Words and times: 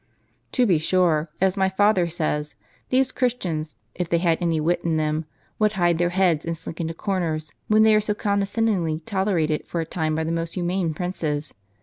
"To 0.53 0.65
be 0.65 0.79
sure, 0.79 1.29
as 1.39 1.55
my 1.55 1.69
father 1.69 2.07
says, 2.07 2.55
these 2.89 3.11
Christians, 3.11 3.75
if 3.93 4.09
they 4.09 4.17
had 4.17 4.39
any 4.41 4.59
wit 4.59 4.81
in 4.83 4.97
them, 4.97 5.25
would 5.59 5.73
hide 5.73 5.99
their 5.99 6.09
heads, 6.09 6.43
and 6.43 6.57
slink 6.57 6.81
into 6.81 6.95
corners, 6.95 7.51
when 7.67 7.83
they 7.83 7.93
are 7.93 8.01
so 8.01 8.15
condescendingly 8.15 9.01
tolerated 9.01 9.67
for 9.67 9.79
a 9.79 9.85
time 9.85 10.15
by 10.15 10.23
the 10.23 10.31
most 10.31 10.55
humane 10.55 10.95
princes. 10.95 11.53